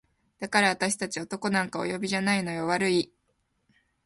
[0.41, 3.13] 「だからあたし達男なんかお呼びじゃないのよ悪い？」